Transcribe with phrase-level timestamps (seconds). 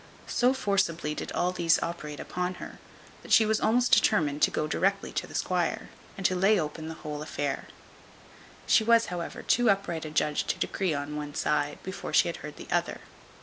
[0.25, 2.79] So forcibly did all these operate upon her,
[3.21, 6.87] that she was almost determined to go directly to the squire, and to lay open
[6.87, 7.67] the whole affair.
[8.65, 12.37] She was, however, too upright a judge to decree on one side, before she had
[12.37, 13.01] heard the other.